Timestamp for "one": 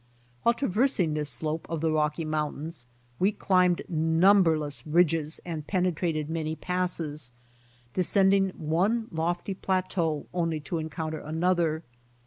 8.57-9.09